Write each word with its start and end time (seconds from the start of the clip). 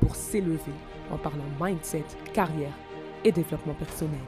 pour 0.00 0.16
s'élever 0.16 0.72
en 1.10 1.18
parlant 1.18 1.48
mindset, 1.60 2.04
carrière 2.32 2.74
et 3.24 3.32
développement 3.32 3.74
personnel. 3.74 4.20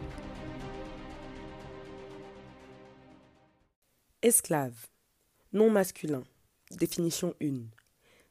Esclave. 4.23 4.89
Non 5.53 5.71
masculin. 5.71 6.23
Définition 6.71 7.35
1. 7.43 7.63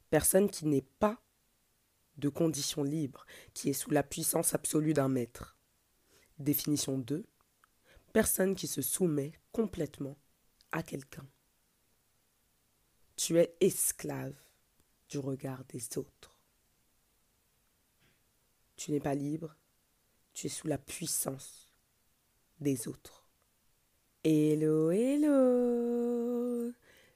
Personne 0.10 0.50
qui 0.50 0.66
n'est 0.66 0.86
pas 1.00 1.20
de 2.18 2.30
condition 2.30 2.84
libre, 2.84 3.26
qui 3.54 3.70
est 3.70 3.74
sous 3.74 3.92
la 3.92 4.04
puissance 4.04 4.54
absolue 4.54 4.94
d'un 4.94 5.10
maître. 5.10 5.58
Définition 6.38 6.98
2. 6.98 7.26
Personne 8.14 8.56
qui 8.56 8.68
se 8.68 8.82
soumet 8.82 9.34
complètement 9.52 10.18
à 10.72 10.84
quelqu'un. 10.84 11.28
Tu 13.16 13.38
es 13.38 13.56
esclave 13.60 14.36
du 15.10 15.18
regard 15.18 15.64
des 15.66 15.98
autres. 15.98 16.39
Tu 18.80 18.94
n'es 18.94 19.02
pas 19.02 19.14
libre, 19.14 19.58
tu 20.32 20.48
es 20.48 20.50
sous 20.50 20.70
la 20.70 20.78
puissance 20.78 21.68
des 22.62 22.88
autres. 22.88 23.28
Hello, 24.24 24.90
hello 24.90 26.72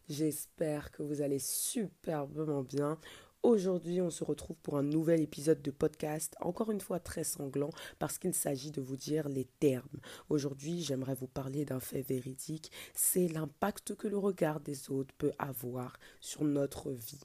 J'espère 0.10 0.92
que 0.92 1.04
vous 1.04 1.22
allez 1.22 1.40
superbement 1.40 2.64
bien. 2.64 3.00
Aujourd'hui, 3.44 4.02
on 4.02 4.10
se 4.10 4.26
retrouve 4.26 4.58
pour 4.58 4.78
un 4.78 4.84
nouvel 4.84 5.22
épisode 5.22 5.62
de 5.62 5.72
podcast, 5.72 6.36
encore 6.42 6.70
une 6.70 6.82
fois 6.82 7.00
très 7.00 7.24
sanglant, 7.24 7.72
parce 7.98 8.18
qu'il 8.18 8.34
s'agit 8.34 8.72
de 8.72 8.82
vous 8.82 8.98
dire 8.98 9.30
les 9.30 9.46
termes. 9.46 10.02
Aujourd'hui, 10.28 10.82
j'aimerais 10.82 11.16
vous 11.16 11.28
parler 11.28 11.64
d'un 11.64 11.80
fait 11.80 12.02
véridique, 12.02 12.74
c'est 12.94 13.30
l'impact 13.30 13.96
que 13.96 14.10
le 14.10 14.18
regard 14.18 14.60
des 14.60 14.92
autres 14.92 15.16
peut 15.18 15.32
avoir 15.40 15.98
sur 16.20 16.44
notre 16.44 16.92
vie 16.92 17.24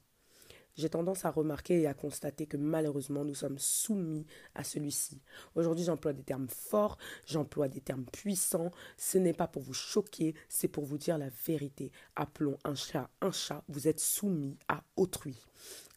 j'ai 0.79 0.89
tendance 0.89 1.25
à 1.25 1.31
remarquer 1.31 1.81
et 1.81 1.87
à 1.87 1.93
constater 1.93 2.45
que 2.45 2.57
malheureusement 2.57 3.25
nous 3.25 3.35
sommes 3.35 3.59
soumis 3.59 4.25
à 4.55 4.63
celui-ci. 4.63 5.21
Aujourd'hui 5.55 5.83
j'emploie 5.83 6.13
des 6.13 6.23
termes 6.23 6.47
forts, 6.47 6.97
j'emploie 7.25 7.67
des 7.67 7.81
termes 7.81 8.05
puissants, 8.05 8.71
ce 8.97 9.17
n'est 9.17 9.33
pas 9.33 9.47
pour 9.47 9.61
vous 9.61 9.73
choquer, 9.73 10.35
c'est 10.47 10.67
pour 10.67 10.85
vous 10.85 10.97
dire 10.97 11.17
la 11.17 11.29
vérité. 11.45 11.91
Appelons 12.15 12.57
un 12.63 12.75
chat 12.75 13.09
un 13.21 13.31
chat, 13.31 13.63
vous 13.67 13.87
êtes 13.87 13.99
soumis 13.99 14.57
à 14.67 14.83
autrui. 14.95 15.35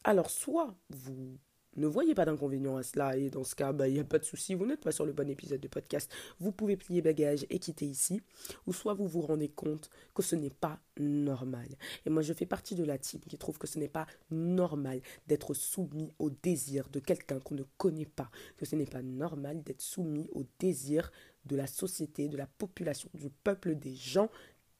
Alors 0.03 0.29
soit 0.29 0.75
vous 0.89 1.37
ne 1.75 1.87
voyez 1.87 2.13
pas 2.13 2.25
d'inconvénient 2.25 2.77
à 2.77 2.83
cela 2.83 3.17
et 3.17 3.29
dans 3.29 3.43
ce 3.43 3.55
cas, 3.55 3.73
bah, 3.73 3.87
il 3.87 3.95
n'y 3.95 3.99
a 3.99 4.03
pas 4.03 4.19
de 4.19 4.23
souci, 4.23 4.53
vous 4.53 4.65
n'êtes 4.65 4.81
pas 4.81 4.91
sur 4.91 5.05
le 5.05 5.13
bon 5.13 5.29
épisode 5.29 5.59
de 5.59 5.67
podcast, 5.67 6.11
vous 6.39 6.51
pouvez 6.51 6.77
plier 6.77 7.01
bagage 7.01 7.45
et 7.49 7.59
quitter 7.59 7.85
ici, 7.85 8.21
ou 8.67 8.73
soit 8.73 8.93
vous 8.93 9.07
vous 9.07 9.21
rendez 9.21 9.49
compte 9.49 9.89
que 10.13 10.21
ce 10.21 10.35
n'est 10.35 10.49
pas 10.49 10.79
normal. 10.99 11.67
Et 12.05 12.09
moi, 12.09 12.21
je 12.21 12.33
fais 12.33 12.45
partie 12.45 12.75
de 12.75 12.83
la 12.83 12.97
team 12.97 13.21
qui 13.21 13.37
trouve 13.37 13.57
que 13.57 13.67
ce 13.67 13.79
n'est 13.79 13.87
pas 13.87 14.07
normal 14.29 15.01
d'être 15.27 15.53
soumis 15.53 16.13
au 16.19 16.29
désir 16.29 16.89
de 16.89 16.99
quelqu'un 16.99 17.39
qu'on 17.39 17.55
ne 17.55 17.63
connaît 17.77 18.05
pas, 18.05 18.29
que 18.57 18.65
ce 18.65 18.75
n'est 18.75 18.85
pas 18.85 19.01
normal 19.01 19.63
d'être 19.63 19.81
soumis 19.81 20.29
au 20.33 20.43
désir 20.59 21.11
de 21.45 21.55
la 21.55 21.67
société, 21.67 22.29
de 22.29 22.37
la 22.37 22.47
population, 22.47 23.09
du 23.13 23.29
peuple, 23.29 23.75
des 23.75 23.95
gens 23.95 24.29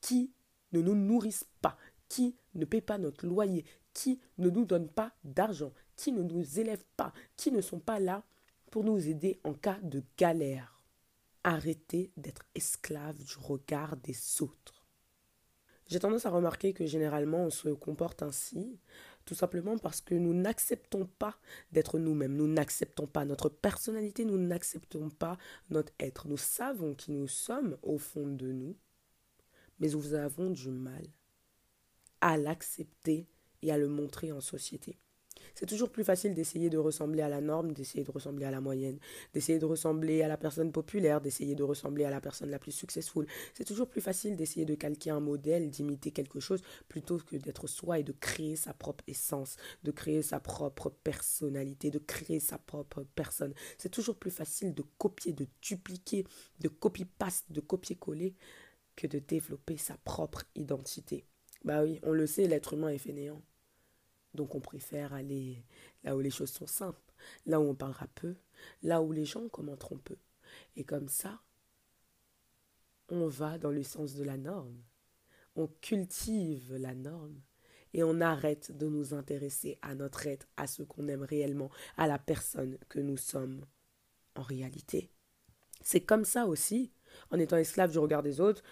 qui 0.01 0.31
ne 0.71 0.81
nous 0.81 0.95
nourrissent 0.95 1.47
pas, 1.61 1.77
qui 2.07 2.35
ne 2.55 2.65
paient 2.65 2.81
pas 2.81 2.97
notre 2.97 3.25
loyer, 3.25 3.65
qui 3.93 4.19
ne 4.37 4.49
nous 4.49 4.65
donnent 4.65 4.89
pas 4.89 5.13
d'argent, 5.23 5.71
qui 5.95 6.11
ne 6.11 6.23
nous 6.23 6.59
élèvent 6.59 6.85
pas, 6.97 7.13
qui 7.35 7.51
ne 7.51 7.61
sont 7.61 7.79
pas 7.79 7.99
là 7.99 8.23
pour 8.71 8.83
nous 8.83 9.07
aider 9.07 9.39
en 9.43 9.53
cas 9.53 9.79
de 9.83 10.03
galère. 10.17 10.81
Arrêtez 11.43 12.11
d'être 12.17 12.45
esclave 12.55 13.17
du 13.17 13.37
regard 13.37 13.97
des 13.97 14.17
autres. 14.41 14.83
J'ai 15.87 15.99
tendance 15.99 16.25
à 16.25 16.29
remarquer 16.29 16.73
que 16.73 16.85
généralement 16.85 17.45
on 17.45 17.49
se 17.49 17.69
comporte 17.69 18.23
ainsi, 18.23 18.79
tout 19.25 19.35
simplement 19.35 19.77
parce 19.77 20.01
que 20.01 20.15
nous 20.15 20.33
n'acceptons 20.33 21.05
pas 21.05 21.37
d'être 21.71 21.99
nous-mêmes, 21.99 22.35
nous 22.35 22.47
n'acceptons 22.47 23.05
pas 23.05 23.25
notre 23.25 23.49
personnalité, 23.49 24.25
nous 24.25 24.37
n'acceptons 24.37 25.09
pas 25.09 25.37
notre 25.69 25.93
être. 25.99 26.27
Nous 26.27 26.37
savons 26.37 26.95
qui 26.95 27.11
nous 27.11 27.27
sommes 27.27 27.77
au 27.83 27.97
fond 27.97 28.27
de 28.27 28.51
nous, 28.51 28.75
mais 29.79 29.89
nous 29.89 30.13
avons 30.13 30.49
du 30.49 30.69
mal 30.69 31.05
à 32.21 32.37
l'accepter 32.37 33.27
et 33.61 33.71
à 33.71 33.77
le 33.77 33.87
montrer 33.87 34.31
en 34.31 34.41
société. 34.41 34.97
C'est 35.55 35.67
toujours 35.67 35.91
plus 35.91 36.03
facile 36.03 36.33
d'essayer 36.33 36.69
de 36.69 36.77
ressembler 36.77 37.21
à 37.21 37.29
la 37.29 37.41
norme, 37.41 37.73
d'essayer 37.73 38.03
de 38.03 38.11
ressembler 38.11 38.45
à 38.45 38.51
la 38.51 38.61
moyenne, 38.61 38.97
d'essayer 39.33 39.59
de 39.59 39.65
ressembler 39.65 40.23
à 40.23 40.27
la 40.27 40.37
personne 40.37 40.71
populaire, 40.71 41.21
d'essayer 41.21 41.55
de 41.55 41.63
ressembler 41.63 42.05
à 42.05 42.09
la 42.09 42.21
personne 42.21 42.49
la 42.49 42.59
plus 42.59 42.71
successful. 42.71 43.27
C'est 43.53 43.63
toujours 43.63 43.87
plus 43.87 44.01
facile 44.01 44.35
d'essayer 44.35 44.65
de 44.65 44.75
calquer 44.75 45.11
un 45.11 45.19
modèle, 45.19 45.69
d'imiter 45.69 46.11
quelque 46.11 46.39
chose, 46.39 46.61
plutôt 46.89 47.17
que 47.17 47.35
d'être 47.35 47.67
soi 47.67 47.99
et 47.99 48.03
de 48.03 48.13
créer 48.13 48.55
sa 48.55 48.73
propre 48.73 49.03
essence, 49.07 49.57
de 49.83 49.91
créer 49.91 50.23
sa 50.23 50.39
propre 50.39 50.89
personnalité, 50.89 51.91
de 51.91 51.99
créer 51.99 52.39
sa 52.39 52.57
propre 52.57 53.05
personne. 53.15 53.53
C'est 53.77 53.89
toujours 53.89 54.15
plus 54.15 54.31
facile 54.31 54.73
de 54.73 54.83
copier, 54.97 55.33
de 55.33 55.47
dupliquer, 55.61 56.25
de 56.59 56.67
copy-paste, 56.67 57.51
de 57.51 57.61
copier-coller, 57.61 58.35
que 58.95 59.07
de 59.07 59.19
développer 59.19 59.77
sa 59.77 59.97
propre 59.97 60.43
identité. 60.55 61.25
Bah 61.63 61.83
oui, 61.83 61.99
on 62.03 62.11
le 62.11 62.27
sait, 62.27 62.47
l'être 62.47 62.73
humain 62.73 62.89
est 62.89 62.97
fainéant. 62.97 63.41
Donc 64.33 64.55
on 64.55 64.59
préfère 64.59 65.13
aller 65.13 65.63
là 66.03 66.15
où 66.15 66.19
les 66.19 66.31
choses 66.31 66.51
sont 66.51 66.67
simples, 66.67 67.13
là 67.45 67.59
où 67.59 67.63
on 67.63 67.75
parlera 67.75 68.07
peu, 68.07 68.35
là 68.81 69.01
où 69.01 69.11
les 69.11 69.25
gens 69.25 69.47
commenteront 69.49 69.97
peu. 69.97 70.17
Et 70.75 70.83
comme 70.83 71.07
ça, 71.07 71.41
on 73.09 73.27
va 73.27 73.57
dans 73.57 73.71
le 73.71 73.83
sens 73.83 74.15
de 74.15 74.23
la 74.23 74.37
norme. 74.37 74.81
On 75.55 75.67
cultive 75.81 76.75
la 76.75 76.95
norme 76.95 77.39
et 77.93 78.03
on 78.03 78.21
arrête 78.21 78.75
de 78.75 78.87
nous 78.87 79.13
intéresser 79.13 79.77
à 79.81 79.93
notre 79.93 80.25
être, 80.25 80.47
à 80.57 80.65
ce 80.65 80.81
qu'on 80.81 81.07
aime 81.07 81.23
réellement, 81.23 81.69
à 81.95 82.07
la 82.07 82.17
personne 82.17 82.77
que 82.89 82.99
nous 82.99 83.17
sommes 83.17 83.65
en 84.35 84.41
réalité. 84.41 85.11
C'est 85.81 86.01
comme 86.01 86.25
ça 86.25 86.47
aussi, 86.47 86.91
en 87.29 87.37
étant 87.37 87.57
esclave 87.57 87.91
du 87.91 87.99
regard 87.99 88.23
des 88.23 88.39
autres, 88.39 88.63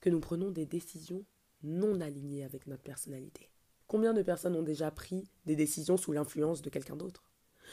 que 0.00 0.08
nous 0.08 0.20
prenons 0.20 0.50
des 0.50 0.64
décisions 0.64 1.24
non 1.62 2.00
alignées 2.00 2.44
avec 2.44 2.66
notre 2.66 2.84
personnalité. 2.84 3.50
Combien 3.88 4.12
de 4.12 4.20
personnes 4.22 4.54
ont 4.54 4.62
déjà 4.62 4.90
pris 4.90 5.30
des 5.46 5.56
décisions 5.56 5.96
sous 5.96 6.12
l'influence 6.12 6.60
de 6.60 6.68
quelqu'un 6.68 6.94
d'autre? 6.94 7.30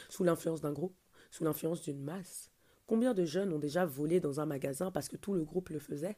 Sous 0.08 0.24
l'influence 0.24 0.62
d'un 0.62 0.72
groupe? 0.72 0.96
Sous 1.30 1.44
l'influence 1.44 1.82
d'une 1.82 2.02
masse? 2.02 2.50
Combien 2.86 3.12
de 3.12 3.26
jeunes 3.26 3.52
ont 3.52 3.58
déjà 3.58 3.84
volé 3.84 4.18
dans 4.18 4.40
un 4.40 4.46
magasin 4.46 4.90
parce 4.90 5.08
que 5.10 5.16
tout 5.16 5.34
le 5.34 5.44
groupe 5.44 5.68
le 5.68 5.78
faisait? 5.78 6.16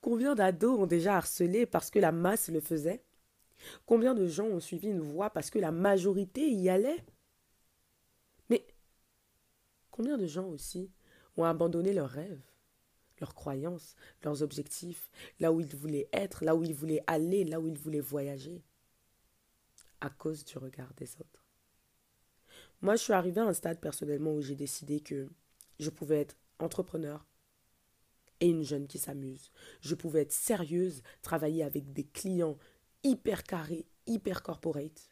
Combien 0.00 0.34
d'ados 0.34 0.80
ont 0.80 0.86
déjà 0.86 1.16
harcelé 1.16 1.64
parce 1.64 1.90
que 1.90 2.00
la 2.00 2.10
masse 2.10 2.48
le 2.48 2.60
faisait? 2.60 3.04
Combien 3.86 4.14
de 4.14 4.26
gens 4.26 4.46
ont 4.46 4.58
suivi 4.58 4.88
une 4.88 5.00
voie 5.00 5.30
parce 5.30 5.50
que 5.50 5.60
la 5.60 5.70
majorité 5.70 6.50
y 6.50 6.68
allait? 6.68 7.04
Mais 8.48 8.66
combien 9.92 10.18
de 10.18 10.26
gens 10.26 10.48
aussi 10.48 10.90
ont 11.36 11.44
abandonné 11.44 11.92
leurs 11.92 12.10
rêves, 12.10 12.42
leurs 13.20 13.36
croyances, 13.36 13.94
leurs 14.24 14.42
objectifs, 14.42 15.08
là 15.38 15.52
où 15.52 15.60
ils 15.60 15.76
voulaient 15.76 16.08
être, 16.12 16.44
là 16.44 16.56
où 16.56 16.64
ils 16.64 16.74
voulaient 16.74 17.04
aller, 17.06 17.44
là 17.44 17.60
où 17.60 17.68
ils 17.68 17.78
voulaient 17.78 18.00
voyager? 18.00 18.64
À 20.00 20.10
cause 20.10 20.44
du 20.44 20.58
regard 20.58 20.92
des 20.94 21.16
autres. 21.16 21.44
Moi, 22.82 22.96
je 22.96 23.02
suis 23.02 23.12
arrivée 23.12 23.40
à 23.40 23.46
un 23.46 23.52
stade 23.52 23.80
personnellement 23.80 24.32
où 24.32 24.40
j'ai 24.40 24.56
décidé 24.56 25.00
que 25.00 25.28
je 25.78 25.90
pouvais 25.90 26.20
être 26.20 26.36
entrepreneur 26.58 27.26
et 28.40 28.48
une 28.48 28.62
jeune 28.62 28.86
qui 28.86 28.98
s'amuse. 28.98 29.50
Je 29.80 29.94
pouvais 29.94 30.22
être 30.22 30.32
sérieuse, 30.32 31.02
travailler 31.22 31.62
avec 31.62 31.92
des 31.92 32.04
clients 32.04 32.58
hyper 33.02 33.42
carrés, 33.42 33.86
hyper 34.06 34.42
corporate, 34.42 35.09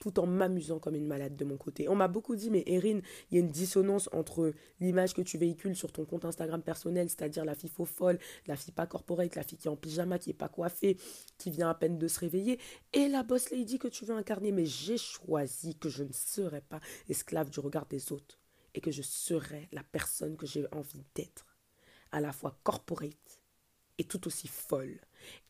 tout 0.00 0.18
en 0.18 0.26
m'amusant 0.26 0.80
comme 0.80 0.96
une 0.96 1.06
malade 1.06 1.36
de 1.36 1.44
mon 1.44 1.56
côté. 1.56 1.88
On 1.88 1.94
m'a 1.94 2.08
beaucoup 2.08 2.34
dit, 2.34 2.50
mais 2.50 2.64
Erin, 2.66 3.00
il 3.30 3.34
y 3.34 3.36
a 3.36 3.40
une 3.40 3.50
dissonance 3.50 4.08
entre 4.12 4.52
l'image 4.80 5.14
que 5.14 5.22
tu 5.22 5.38
véhicules 5.38 5.76
sur 5.76 5.92
ton 5.92 6.04
compte 6.04 6.24
Instagram 6.24 6.62
personnel, 6.62 7.08
c'est-à-dire 7.08 7.44
la 7.44 7.54
fille 7.54 7.70
faux 7.70 7.84
folle, 7.84 8.18
la 8.46 8.56
fille 8.56 8.72
pas 8.72 8.86
corporate, 8.86 9.36
la 9.36 9.44
fille 9.44 9.58
qui 9.58 9.68
est 9.68 9.70
en 9.70 9.76
pyjama, 9.76 10.18
qui 10.18 10.30
est 10.30 10.34
pas 10.34 10.48
coiffée, 10.48 10.96
qui 11.38 11.50
vient 11.50 11.70
à 11.70 11.74
peine 11.74 11.98
de 11.98 12.08
se 12.08 12.18
réveiller, 12.18 12.58
et 12.92 13.08
la 13.08 13.22
boss 13.22 13.50
lady 13.50 13.78
que 13.78 13.88
tu 13.88 14.04
veux 14.04 14.16
incarner. 14.16 14.50
Mais 14.50 14.66
j'ai 14.66 14.98
choisi 14.98 15.76
que 15.76 15.90
je 15.90 16.02
ne 16.02 16.12
serais 16.12 16.62
pas 16.62 16.80
esclave 17.08 17.50
du 17.50 17.60
regard 17.60 17.86
des 17.86 18.10
autres 18.10 18.38
et 18.74 18.80
que 18.80 18.90
je 18.90 19.02
serais 19.02 19.68
la 19.72 19.82
personne 19.82 20.36
que 20.36 20.46
j'ai 20.46 20.66
envie 20.72 21.04
d'être, 21.14 21.46
à 22.10 22.20
la 22.20 22.32
fois 22.32 22.58
corporate 22.64 23.40
et 23.98 24.04
tout 24.04 24.26
aussi 24.26 24.48
folle. 24.48 24.98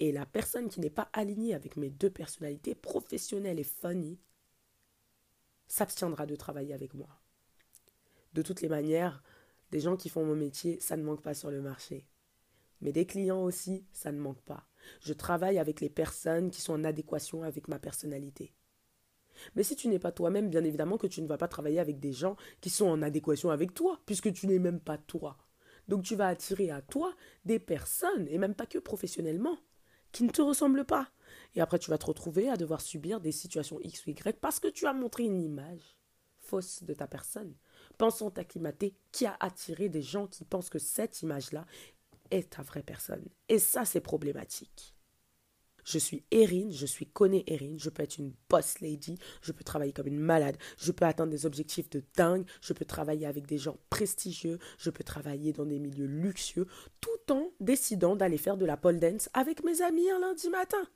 Et 0.00 0.11
la 0.11 0.26
personne 0.26 0.69
qui 0.69 0.81
n'est 0.81 0.91
pas 0.91 1.08
alignée 1.12 1.55
avec 1.55 1.76
mes 1.76 1.91
deux 1.91 2.11
personnalités, 2.11 2.75
professionnelle 2.75 3.61
et 3.61 3.64
funny, 3.64 4.19
s'abstiendra 5.70 6.26
de 6.26 6.37
travailler 6.37 6.75
avec 6.75 6.94
moi. 6.94 7.08
De 8.34 8.43
toutes 8.43 8.61
les 8.61 8.69
manières, 8.69 9.22
des 9.70 9.81
gens 9.81 9.96
qui 9.96 10.08
font 10.08 10.25
mon 10.25 10.34
métier, 10.34 10.81
ça 10.81 10.96
ne 10.96 11.05
manque 11.05 11.22
pas 11.22 11.32
sur 11.32 11.50
le 11.50 11.62
marché. 11.62 12.06
Mais 12.81 12.93
des 12.93 13.06
clients 13.06 13.43
aussi, 13.43 13.87
ça 13.93 14.11
ne 14.11 14.19
manque 14.19 14.43
pas. 14.43 14.67
Je 15.00 15.12
travaille 15.12 15.58
avec 15.58 15.81
les 15.81 15.88
personnes 15.90 16.50
qui 16.50 16.61
sont 16.61 16.72
en 16.72 16.84
adéquation 16.84 17.44
avec 17.44 17.69
ma 17.69 17.78
personnalité. 17.78 18.52
Mais 19.55 19.62
si 19.62 19.76
tu 19.76 19.88
n'es 19.88 19.99
pas 19.99 20.12
toi-même, 20.12 20.50
bien 20.50 20.64
évidemment 20.64 20.99
que 20.99 21.06
tu 21.06 21.22
ne 21.22 21.28
vas 21.28 21.38
pas 21.38 21.49
travailler 21.49 21.78
avec 21.78 22.00
des 22.00 22.12
gens 22.12 22.37
qui 22.61 22.70
sont 22.70 22.88
en 22.88 23.00
adéquation 23.00 23.50
avec 23.50 23.72
toi, 23.72 24.00
puisque 24.06 24.32
tu 24.32 24.49
n'es 24.49 24.58
même 24.58 24.81
pas 24.81 24.99
toi. 24.99 25.38
Donc 25.88 26.02
tu 26.02 26.17
vas 26.17 26.28
attirer 26.28 26.70
à 26.70 26.82
toi 26.82 27.14
des 27.44 27.58
personnes, 27.58 28.26
et 28.28 28.38
même 28.38 28.55
pas 28.55 28.67
que 28.67 28.78
professionnellement, 28.78 29.58
qui 30.12 30.25
ne 30.25 30.31
te 30.31 30.43
ressemblent 30.43 30.84
pas. 30.84 31.11
Et 31.55 31.61
après 31.61 31.79
tu 31.79 31.91
vas 31.91 31.99
te 31.99 32.06
retrouver 32.06 32.49
à 32.49 32.56
devoir 32.56 32.81
subir 32.81 33.20
des 33.20 33.32
situations 33.32 33.81
X 33.81 34.06
ou 34.06 34.11
Y 34.11 34.38
parce 34.41 34.61
que 34.61 34.69
tu 34.69 34.87
as 34.87 34.93
montré 34.93 35.25
une 35.25 35.41
image 35.41 35.97
fausse 36.41 36.82
de 36.82 36.94
ta 36.94 37.06
personne, 37.06 37.55
pensant 37.99 38.31
t'acclimater, 38.31 38.94
qui 39.12 39.26
a 39.26 39.37
attiré 39.41 39.88
des 39.88 40.02
gens 40.02 40.26
qui 40.26 40.44
pensent 40.44 40.70
que 40.70 40.79
cette 40.79 41.23
image-là 41.23 41.64
est 42.31 42.50
ta 42.50 42.62
vraie 42.62 42.82
personne. 42.82 43.25
Et 43.49 43.58
ça, 43.58 43.85
c'est 43.85 44.00
problématique. 44.00 44.94
Je 45.85 45.99
suis 45.99 46.25
Erin, 46.31 46.70
je 46.70 46.87
suis 46.87 47.06
Conné 47.06 47.43
Erin, 47.47 47.76
je 47.79 47.88
peux 47.88 48.03
être 48.03 48.19
une 48.19 48.35
boss 48.49 48.81
lady, 48.81 49.19
je 49.43 49.53
peux 49.53 49.64
travailler 49.64 49.93
comme 49.93 50.06
une 50.06 50.20
malade, 50.20 50.58
je 50.76 50.93
peux 50.93 51.06
atteindre 51.06 51.31
des 51.32 51.46
objectifs 51.46 51.88
de 51.91 52.03
dingue, 52.17 52.44
je 52.61 52.73
peux 52.73 52.85
travailler 52.85 53.26
avec 53.26 53.46
des 53.46 53.58
gens 53.58 53.79
prestigieux, 53.88 54.58
je 54.79 54.91
peux 54.91 55.05
travailler 55.05 55.53
dans 55.53 55.64
des 55.64 55.79
milieux 55.79 56.06
luxueux, 56.06 56.67
tout 57.00 57.32
en 57.32 57.50
décidant 57.61 58.14
d'aller 58.14 58.38
faire 58.38 58.56
de 58.56 58.67
la 58.67 58.76
pole 58.76 59.00
dance 59.00 59.31
avec 59.32 59.64
mes 59.64 59.81
amis 59.81 60.11
un 60.11 60.20
lundi 60.20 60.50
matin. 60.50 60.87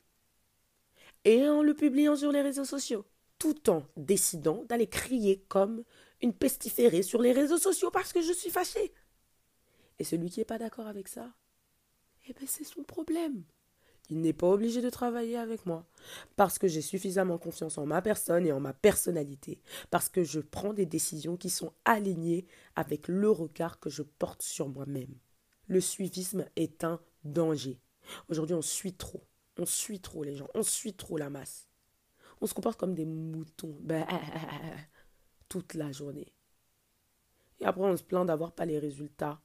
Et 1.25 1.49
en 1.49 1.62
le 1.62 1.75
publiant 1.75 2.17
sur 2.17 2.32
les 2.32 2.43
réseaux 2.43 2.65
sociaux, 2.65 3.05
tout 3.38 3.71
en 3.71 3.87
décidant 3.97 4.65
d'aller 4.69 4.87
crier 4.87 5.44
comme 5.49 5.85
une 6.21 6.35
pestiférée 6.35 7.03
sur 7.03 7.23
les 7.23 7.32
réseaux 7.32 7.59
sociaux 7.59 7.91
parce 7.91 8.12
que 8.12 8.23
je 8.23 8.32
suis 8.32 8.50
fâchée. 8.50 8.93
Et 9.99 10.05
celui 10.05 10.31
qui 10.31 10.41
n'est 10.41 10.44
pas 10.44 10.59
d'accord 10.59 10.87
avec 10.87 11.09
ça, 11.09 11.32
eh 12.29 12.32
bien 12.32 12.47
c'est 12.47 12.65
son 12.65 12.82
problème. 12.82 13.44
Il 14.11 14.21
n'est 14.21 14.35
pas 14.35 14.49
obligé 14.49 14.82
de 14.82 14.91
travailler 14.91 15.38
avec 15.38 15.65
moi, 15.65 15.87
parce 16.37 16.59
que 16.59 16.69
j'ai 16.69 16.82
suffisamment 16.82 17.38
confiance 17.38 17.79
en 17.79 17.87
ma 17.87 18.03
personne 18.03 18.47
et 18.47 18.53
en 18.53 18.61
ma 18.61 18.75
personnalité, 18.75 19.62
parce 19.91 20.11
que 20.11 20.25
je 20.25 20.41
prends 20.41 20.75
des 20.75 20.85
décisions 20.85 21.38
qui 21.38 21.49
sont 21.49 21.73
alignées 21.87 22.47
avec 22.76 23.09
le 23.09 23.31
regard 23.31 23.81
que 23.81 23.88
je 23.88 24.03
porte 24.03 24.43
sur 24.43 24.69
moi-même. 24.69 25.15
Le 25.69 25.81
suivisme 25.81 26.44
est 26.56 26.85
un 26.85 27.00
danger. 27.25 27.81
Aujourd'hui, 28.29 28.55
on 28.55 28.62
suit 28.62 28.93
trop. 28.93 29.23
On 29.59 29.67
suit 29.67 30.01
trop 30.01 30.25
les 30.25 30.37
gens. 30.37 30.49
On 30.55 30.62
suit 30.62 30.95
trop 30.95 31.17
la 31.17 31.31
masse. 31.31 31.69
On 32.41 32.47
se 32.47 32.55
comporte 32.55 32.79
comme 32.79 32.95
des 32.95 33.05
moutons. 33.05 33.77
Ben, 33.81 34.06
toute 35.49 35.75
la 35.75 35.93
journée. 35.93 36.33
Et 37.61 37.65
après, 37.65 37.85
on 37.85 37.97
se 37.97 38.03
plaint 38.03 38.27
d'avoir 38.27 38.53
pas 38.53 38.65
les 38.65 38.79
résultats 38.79 39.41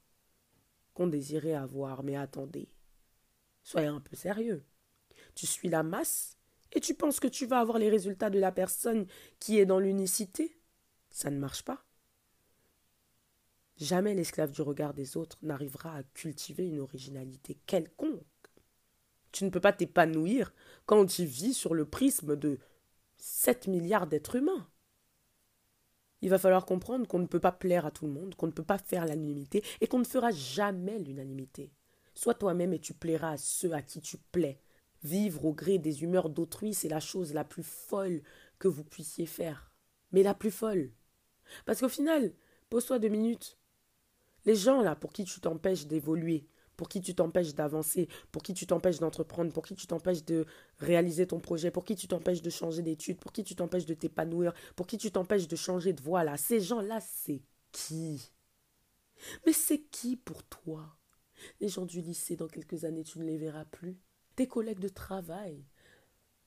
qu'on 0.94 1.08
désirait 1.08 1.54
avoir. 1.54 2.04
Mais 2.04 2.16
attendez. 2.16 2.70
Soyez 3.64 3.88
un 3.88 4.00
peu 4.00 4.16
sérieux. 4.16 4.66
Tu 5.36 5.46
suis 5.46 5.70
la 5.70 5.84
masse 5.84 6.38
et 6.72 6.80
tu 6.80 6.96
penses 6.96 7.20
que 7.20 7.28
tu 7.28 7.46
vas 7.46 7.60
avoir 7.60 7.78
les 7.78 7.90
résultats 7.90 8.30
de 8.30 8.40
la 8.40 8.52
personne 8.52 9.06
qui 9.40 9.60
est 9.60 9.66
dans 9.66 9.80
l'unicité? 9.80 10.60
Ça 11.10 11.30
ne 11.30 11.40
marche 11.40 11.64
pas. 11.64 11.86
Jamais 13.78 14.14
l'esclave 14.14 14.52
du 14.52 14.62
regard 14.62 14.94
des 14.94 15.16
autres 15.18 15.38
n'arrivera 15.42 15.96
à 15.96 16.04
cultiver 16.04 16.68
une 16.68 16.80
originalité 16.80 17.60
quelconque. 17.66 18.26
Tu 19.32 19.44
ne 19.46 19.50
peux 19.50 19.60
pas 19.60 19.74
t'épanouir 19.74 20.54
quand 20.86 21.06
tu 21.06 21.26
vis 21.26 21.54
sur 21.54 21.74
le 21.74 21.86
prisme 21.86 22.36
de 22.36 22.60
7 23.18 23.68
milliards 23.68 24.08
d'êtres 24.08 24.36
humains. 24.36 24.68
Il 26.22 26.30
va 26.30 26.38
falloir 26.38 26.66
comprendre 26.66 27.08
qu'on 27.08 27.20
ne 27.20 27.28
peut 27.28 27.40
pas 27.40 27.52
plaire 27.52 27.86
à 27.86 27.92
tout 27.92 28.06
le 28.06 28.12
monde, 28.12 28.36
qu'on 28.36 28.48
ne 28.48 28.52
peut 28.52 28.64
pas 28.64 28.78
faire 28.78 29.06
l'unanimité 29.06 29.64
et 29.80 29.88
qu'on 29.88 30.00
ne 30.00 30.04
fera 30.04 30.32
jamais 30.32 31.00
l'unanimité. 31.00 31.72
Sois 32.14 32.34
toi-même 32.34 32.74
et 32.74 32.80
tu 32.80 32.94
plairas 32.94 33.32
à 33.34 33.38
ceux 33.38 33.74
à 33.74 33.82
qui 33.82 34.02
tu 34.02 34.18
plais. 34.18 34.60
Vivre 35.04 35.46
au 35.46 35.54
gré 35.54 35.78
des 35.78 36.04
humeurs 36.04 36.30
d'autrui, 36.30 36.74
c'est 36.74 36.90
la 36.90 37.00
chose 37.00 37.34
la 37.34 37.46
plus 37.46 37.64
folle 37.64 38.22
que 38.58 38.68
vous 38.68 38.84
puissiez 38.84 39.26
faire. 39.26 39.72
Mais 40.12 40.24
la 40.24 40.34
plus 40.34 40.52
folle. 40.52 40.92
Parce 41.66 41.80
qu'au 41.80 41.88
final, 41.88 42.34
pose-toi 42.70 43.00
deux 43.00 43.08
minutes. 43.08 43.58
Les 44.46 44.56
gens 44.56 44.82
là 44.82 44.96
pour 44.96 45.14
qui 45.14 45.24
tu 45.24 45.40
t'empêches 45.40 45.88
d'évoluer, 45.88 46.48
pour 46.80 46.88
qui 46.88 47.02
tu 47.02 47.14
t'empêches 47.14 47.54
d'avancer, 47.56 48.08
pour 48.32 48.42
qui 48.42 48.54
tu 48.54 48.66
t'empêches 48.66 49.00
d'entreprendre, 49.00 49.52
pour 49.52 49.66
qui 49.66 49.76
tu 49.76 49.86
t'empêches 49.86 50.24
de 50.24 50.46
réaliser 50.78 51.28
ton 51.28 51.42
projet, 51.42 51.72
pour 51.72 51.84
qui 51.84 51.94
tu 51.98 52.08
t'empêches 52.08 52.42
de 52.42 52.50
changer 52.50 52.82
d'études, 52.82 53.20
pour 53.20 53.34
qui 53.34 53.44
tu 53.44 53.54
t'empêches 53.54 53.86
de 53.86 53.94
t'épanouir, 53.94 54.54
pour 54.78 54.88
qui 54.88 54.98
tu 54.98 55.12
t'empêches 55.12 55.50
de 55.50 55.58
changer 55.58 55.92
de 55.92 56.02
voie 56.02 56.24
là, 56.24 56.38
ces 56.38 56.62
gens-là, 56.62 57.02
c'est 57.02 57.42
qui? 57.74 58.32
Mais 59.46 59.52
c'est 59.52 59.82
qui 59.92 60.16
pour 60.16 60.42
toi? 60.46 60.96
Les 61.60 61.68
gens 61.68 61.86
du 61.86 62.00
lycée, 62.00 62.38
dans 62.38 62.48
quelques 62.48 62.86
années, 62.86 63.04
tu 63.04 63.20
ne 63.20 63.26
les 63.26 63.38
verras 63.38 63.66
plus. 63.66 64.00
Tes 64.38 64.48
collègues 64.48 64.80
de 64.80 64.88
travail, 64.88 65.66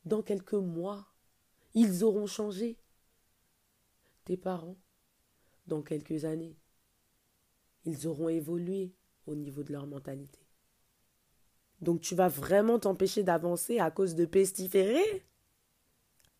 dans 0.06 0.22
quelques 0.22 0.54
mois, 0.54 1.12
ils 1.74 2.04
auront 2.04 2.26
changé. 2.26 2.78
Tes 4.24 4.38
parents, 4.38 4.78
dans 5.66 5.82
quelques 5.82 6.24
années, 6.24 6.56
ils 7.84 8.06
auront 8.06 8.30
évolué 8.30 8.94
au 9.26 9.34
niveau 9.34 9.62
de 9.62 9.72
leur 9.72 9.86
mentalité. 9.86 10.40
Donc 11.80 12.00
tu 12.00 12.14
vas 12.14 12.28
vraiment 12.28 12.78
t'empêcher 12.78 13.22
d'avancer 13.22 13.78
à 13.78 13.90
cause 13.90 14.14
de 14.14 14.24
pestiférés? 14.24 15.26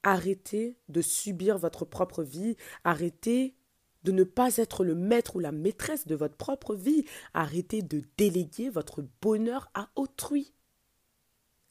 Arrêtez 0.03 0.79
de 0.89 1.01
subir 1.03 1.59
votre 1.59 1.85
propre 1.85 2.23
vie, 2.23 2.57
arrêtez 2.85 3.57
de 4.05 4.13
ne 4.13 4.25
pas 4.25 4.57
être 4.57 4.85
le 4.85 4.95
maître 4.95 5.37
ou 5.37 5.39
la 5.39 5.53
maîtresse 5.53 6.07
de 6.07 6.15
votre 6.15 6.37
propre 6.37 6.75
vie. 6.75 7.05
Arrêtez 7.35 7.83
de 7.83 8.03
déléguer 8.17 8.69
votre 8.69 9.05
bonheur 9.21 9.71
à 9.75 9.91
autrui. 9.95 10.53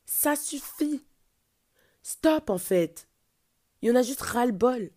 Ça 0.06 0.36
suffit. 0.36 1.06
Stop 2.04 2.50
en 2.50 2.58
fait. 2.58 3.08
Il 3.82 3.90
y 3.90 3.92
en 3.92 3.96
a 3.96 4.02
juste 4.02 4.22
ras-le-bol. 4.22 4.92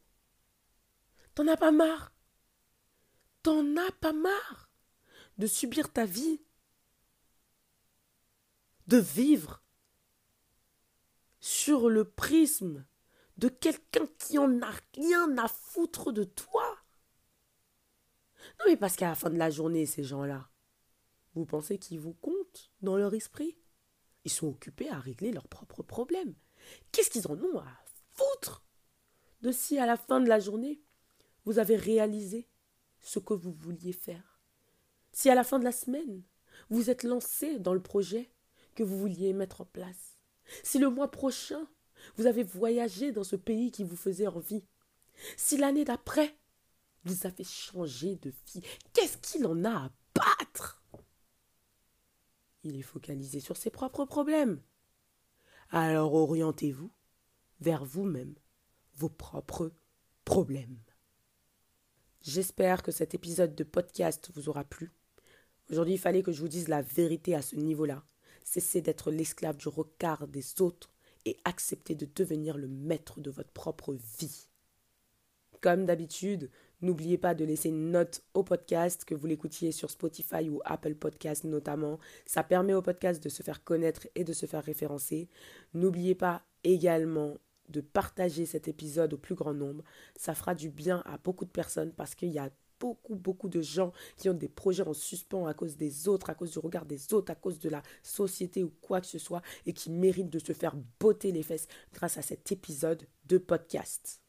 T'en 1.35 1.49
as 1.49 1.57
pas 1.57 1.73
marre. 1.73 2.13
T'en 3.43 3.77
as 3.77 3.93
pas 4.01 4.13
marre 4.13 4.64
de 5.39 5.47
subir 5.47 5.93
ta 5.93 6.05
vie. 6.05 6.41
De 8.87 8.99
vivre 8.99 9.63
sur 11.41 11.89
le 11.89 12.05
prisme 12.05 12.87
de 13.37 13.49
quelqu'un 13.49 14.07
qui 14.19 14.39
en 14.39 14.63
a 14.63 14.71
rien 14.95 15.37
à 15.39 15.49
foutre 15.49 16.13
de 16.13 16.25
toi. 16.25 16.79
Non, 18.59 18.67
mais 18.67 18.77
parce 18.77 18.97
qu'à 18.97 19.09
la 19.09 19.15
fin 19.15 19.31
de 19.31 19.39
la 19.39 19.51
journée, 19.51 19.87
ces 19.87 20.05
gens-là, 20.05 20.49
vous 21.35 21.47
pensez 21.47 21.79
qu'ils 21.79 22.01
vous 22.01 22.15
comptent 22.15 22.71
dans 22.83 22.97
leur 22.97 23.15
esprit? 23.15 23.57
Ils 24.25 24.31
sont 24.31 24.49
occupés 24.49 24.89
à 24.89 24.99
régler 24.99 25.33
leurs 25.33 25.49
propres 25.49 25.83
problèmes. 25.83 26.35
Qu'est-ce 26.93 27.11
qu'ils 27.11 27.27
en 27.27 27.39
ont 27.39 27.59
à 27.59 27.85
foutre 28.13 28.65
de 29.43 29.53
si 29.53 29.79
à 29.79 29.87
la 29.87 29.97
fin 29.97 30.21
de 30.21 30.29
la 30.29 30.41
journée, 30.41 30.81
vous 31.45 31.59
avez 31.59 31.77
réalisé 31.77 32.49
ce 33.01 33.19
que 33.19 33.35
vous 33.35 33.53
vouliez 33.53 33.93
faire? 33.93 34.34
Si 35.15 35.31
à 35.31 35.37
la 35.37 35.45
fin 35.45 35.61
de 35.61 35.65
la 35.65 35.73
semaine, 35.73 36.25
vous 36.71 36.91
êtes 36.91 37.05
lancé 37.05 37.61
dans 37.61 37.73
le 37.73 37.81
projet 37.81 38.33
que 38.75 38.83
vous 38.83 38.99
vouliez 38.99 39.33
mettre 39.33 39.61
en 39.61 39.65
place 39.65 40.19
Si 40.65 40.81
le 40.81 40.91
mois 40.91 41.13
prochain, 41.13 41.69
vous 42.17 42.27
avez 42.27 42.43
voyagé 42.43 43.13
dans 43.13 43.23
ce 43.23 43.37
pays 43.37 43.71
qui 43.71 43.85
vous 43.85 43.97
faisait 43.97 44.27
envie 44.27 44.65
Si 45.37 45.57
l'année 45.57 45.85
d'après, 45.85 46.37
vous 47.05 47.27
avez 47.29 47.45
changé 47.45 48.17
de 48.17 48.33
vie. 48.53 48.63
Qu'est-ce 48.93 49.19
qu'il 49.19 49.47
en 49.47 49.65
a 49.65 49.85
à 49.85 49.91
battre? 50.17 50.83
Il 52.65 52.77
est 52.77 52.83
focalisé 52.83 53.39
sur 53.39 53.57
ses 53.57 53.71
propres 53.71 54.07
problèmes. 54.07 54.61
Alors 55.71 56.15
orientez-vous 56.15 56.91
vers 57.61 57.85
vous-même, 57.85 58.35
vos 58.97 59.11
propres 59.11 59.73
problèmes. 60.25 60.83
J'espère 62.21 62.83
que 62.83 62.91
cet 62.91 63.15
épisode 63.15 63.55
de 63.55 63.65
podcast 63.65 64.33
vous 64.35 64.49
aura 64.49 64.65
plu. 64.65 64.91
Aujourd'hui, 65.71 65.95
il 65.95 65.99
fallait 65.99 66.23
que 66.23 66.33
je 66.33 66.41
vous 66.41 66.49
dise 66.49 66.69
la 66.69 66.83
vérité 66.83 67.35
à 67.35 67.43
ce 67.43 67.57
niveau-là. 67.57 68.05
Cessez 68.43 68.83
d'être 68.83 69.11
l'esclave 69.11 69.57
du 69.57 69.69
regard 69.69 70.29
des 70.29 70.61
autres 70.61 70.93
et 71.25 71.37
acceptez 71.45 71.95
de 71.95 72.07
devenir 72.15 72.59
le 72.59 72.69
maître 72.69 73.21
de 73.21 73.31
votre 73.31 73.51
propre 73.51 73.95
vie. 74.19 74.49
Comme 75.63 75.87
d'habitude, 75.87 76.51
N'oubliez 76.85 77.17
pas 77.17 77.35
de 77.35 77.47
laisser 77.47 77.71
une 77.71 77.93
note 77.93 78.23
au 78.35 78.43
podcast, 78.43 79.07
que 79.07 79.15
vous 79.15 79.27
l'écoutiez 79.27 79.73
sur 79.73 79.91
Spotify 79.91 80.51
ou 80.51 80.61
Apple 80.67 80.95
Podcast 80.95 81.45
notamment. 81.45 81.99
Ça 82.27 82.43
permet 82.43 82.75
au 82.75 82.83
podcast 82.83 83.25
de 83.25 83.31
se 83.31 83.43
faire 83.43 83.65
connaître 83.65 84.07
et 84.15 84.23
de 84.23 84.35
se 84.35 84.45
faire 84.45 84.63
référencer. 84.63 85.31
N'oubliez 85.73 86.15
pas 86.15 86.43
également 86.63 87.39
de 87.71 87.81
partager 87.81 88.45
cet 88.45 88.69
épisode 88.69 89.15
au 89.15 89.17
plus 89.17 89.35
grand 89.35 89.55
nombre. 89.55 89.83
Ça 90.15 90.35
fera 90.35 90.55
du 90.55 90.69
bien 90.69 91.03
à 91.07 91.17
beaucoup 91.17 91.47
de 91.47 91.51
personnes 91.51 91.95
parce 91.95 92.15
qu'il 92.15 92.29
y 92.29 92.39
a 92.39 92.51
beaucoup, 92.85 93.15
beaucoup 93.15 93.49
de 93.49 93.63
gens 93.63 93.93
qui 94.19 94.29
ont 94.29 94.35
des 94.35 94.49
projets 94.49 94.87
en 94.87 94.93
suspens 94.93 95.47
à 95.47 95.55
cause 95.55 95.79
des 95.79 96.07
autres, 96.07 96.29
à 96.29 96.35
cause 96.35 96.51
du 96.51 96.59
regard 96.59 96.85
des 96.85 97.15
autres, 97.15 97.33
à 97.33 97.35
cause 97.35 97.59
de 97.59 97.71
la 97.71 97.83
société 98.03 98.63
ou 98.63 98.71
quoi 98.83 99.01
que 99.01 99.07
ce 99.07 99.19
soit, 99.19 99.41
et 99.65 99.73
qui 99.73 99.91
méritent 99.91 100.29
de 100.29 100.39
se 100.39 100.53
faire 100.53 100.77
botter 101.01 101.33
les 101.33 101.43
fesses 101.43 101.67
grâce 101.95 102.19
à 102.19 102.23
cet 102.23 102.53
épisode 102.53 103.07
de 103.25 103.39
podcast. 103.39 104.21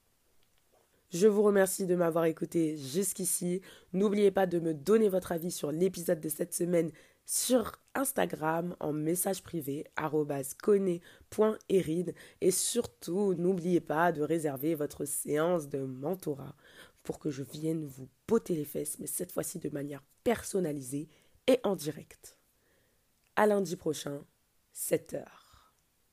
Je 1.10 1.28
vous 1.28 1.44
remercie 1.44 1.86
de 1.86 1.96
m'avoir 1.96 2.24
écouté 2.26 2.78
jusqu'ici. 2.78 3.60
N'oubliez 3.92 4.32
pas 4.32 4.48
de 4.48 4.60
me 4.60 4.74
donner 4.74 5.10
votre 5.10 5.34
avis 5.34 5.52
sur 5.52 5.74
l'épisode 5.74 6.22
de 6.22 6.30
cette 6.30 6.54
semaine 6.54 6.92
sur 7.26 7.74
Instagram 7.94 8.76
en 8.80 8.94
message 8.94 9.44
privé 9.44 9.86
@cone.erid 10.64 12.14
et 12.40 12.52
surtout 12.52 13.34
n'oubliez 13.34 13.82
pas 13.82 14.14
de 14.14 14.22
réserver 14.22 14.76
votre 14.76 15.04
séance 15.06 15.68
de 15.68 15.80
mentorat 15.80 16.56
pour 17.06 17.20
que 17.20 17.30
je 17.30 17.44
vienne 17.44 17.86
vous 17.86 18.10
botter 18.28 18.56
les 18.56 18.66
fesses 18.66 19.00
mais 19.00 19.08
cette 19.08 19.32
fois-ci 19.32 19.60
de 19.60 19.70
manière 19.70 20.04
personnalisée 20.24 21.08
et 21.48 21.60
en 21.64 21.76
direct. 21.76 22.38
À 23.36 23.46
lundi 23.46 23.76
prochain, 23.76 24.26
7 24.74 25.14
heures. 25.14 25.45